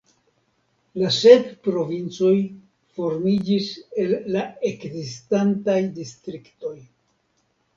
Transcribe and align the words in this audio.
La 1.01 1.09
sep 1.17 1.51
provincoj 1.67 2.33
formiĝis 2.95 3.69
el 4.05 4.17
la 4.37 4.47
ekzistantaj 4.71 5.79
distriktoj. 6.01 6.75